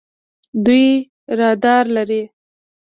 دوی 0.65 0.87
رادار 1.39 1.85
لري. 1.95 2.21